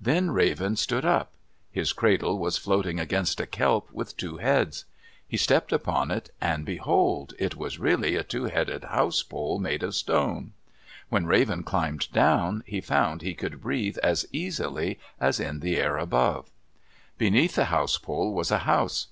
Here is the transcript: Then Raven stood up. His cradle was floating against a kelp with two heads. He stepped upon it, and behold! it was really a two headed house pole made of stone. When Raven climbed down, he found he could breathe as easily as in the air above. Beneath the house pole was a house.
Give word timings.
Then 0.00 0.30
Raven 0.30 0.76
stood 0.76 1.04
up. 1.04 1.32
His 1.72 1.92
cradle 1.92 2.38
was 2.38 2.56
floating 2.58 3.00
against 3.00 3.40
a 3.40 3.46
kelp 3.48 3.90
with 3.90 4.16
two 4.16 4.36
heads. 4.36 4.84
He 5.26 5.36
stepped 5.36 5.72
upon 5.72 6.12
it, 6.12 6.30
and 6.40 6.64
behold! 6.64 7.34
it 7.40 7.56
was 7.56 7.80
really 7.80 8.14
a 8.14 8.22
two 8.22 8.44
headed 8.44 8.84
house 8.84 9.24
pole 9.24 9.58
made 9.58 9.82
of 9.82 9.96
stone. 9.96 10.52
When 11.08 11.26
Raven 11.26 11.64
climbed 11.64 12.12
down, 12.12 12.62
he 12.68 12.80
found 12.80 13.22
he 13.22 13.34
could 13.34 13.60
breathe 13.62 13.98
as 14.00 14.28
easily 14.32 15.00
as 15.18 15.40
in 15.40 15.58
the 15.58 15.76
air 15.76 15.96
above. 15.96 16.48
Beneath 17.18 17.56
the 17.56 17.64
house 17.64 17.98
pole 17.98 18.32
was 18.32 18.52
a 18.52 18.58
house. 18.58 19.08